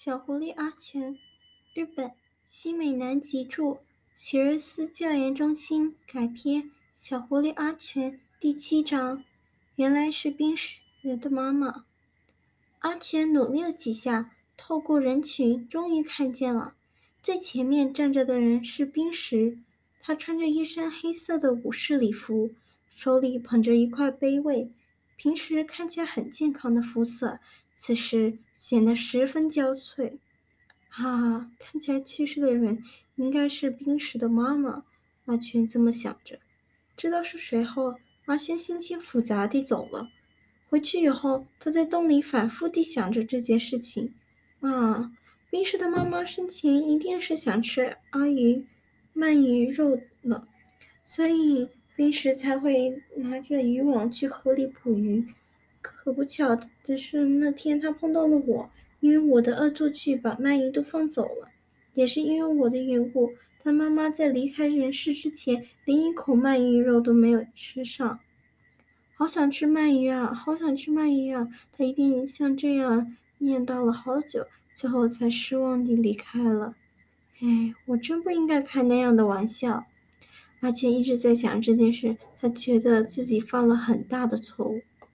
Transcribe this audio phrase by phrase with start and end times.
[0.00, 1.18] 小狐狸阿全，
[1.74, 2.12] 日本
[2.48, 3.78] 新美南吉著，
[4.14, 6.70] 喜瑞斯教研中心改编。
[6.94, 9.24] 小狐狸阿全第七章，
[9.74, 10.76] 原来是冰石
[11.16, 11.84] 的妈妈。
[12.78, 16.76] 阿全努力了几下，透过人群，终于看见了。
[17.20, 19.58] 最前面站着的人是冰石，
[20.00, 22.52] 他穿着一身黑色的武士礼服，
[22.88, 24.70] 手里捧着一块碑位。
[25.18, 27.40] 平时看起来很健康的肤色，
[27.74, 30.18] 此时显得十分憔悴。
[30.90, 32.84] 啊，看起来去世的人
[33.16, 34.84] 应该是冰石的妈妈。
[35.24, 36.38] 阿全这么想着。
[36.96, 40.08] 知道是谁后，阿轩心情复杂地走了。
[40.68, 44.14] 回去以后，他在洞里反复地想着这件事情。
[44.60, 45.10] 啊，
[45.50, 48.64] 冰石的妈妈生前一定是想吃阿鱼
[49.16, 50.46] 鳗鱼肉了，
[51.02, 51.68] 所以。
[51.98, 55.26] 冰石才会拿着渔网去河里捕鱼，
[55.82, 58.70] 可不巧的是那天他碰到了我，
[59.00, 61.48] 因为我的恶作剧把鳗鱼都放走了，
[61.94, 63.32] 也是因为我的缘故，
[63.64, 68.20] 他妈妈在离开人世之前连一口鳗鱼肉都没有吃上。
[69.16, 71.48] 好想吃鳗鱼啊，好想吃鳗鱼啊！
[71.76, 76.76] 他一定像这样念叨了好久，最后才失望地离开了。
[77.40, 79.84] 哎，我真不应该开那样的玩笑。
[80.60, 84.80] 阿全一直在想这件事，他觉得自己犯了很大的错误。